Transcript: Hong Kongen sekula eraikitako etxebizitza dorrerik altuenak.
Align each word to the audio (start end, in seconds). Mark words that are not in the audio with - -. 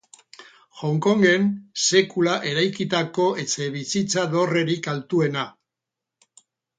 Hong 0.85 0.95
Kongen 1.05 1.43
sekula 1.83 2.33
eraikitako 2.51 3.27
etxebizitza 3.43 4.23
dorrerik 4.35 4.89
altuenak. 4.95 6.41